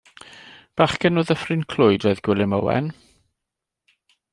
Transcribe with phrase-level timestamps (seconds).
[0.79, 2.93] Bachgen o Ddyffryn Clwyd oedd Gwilym Owen.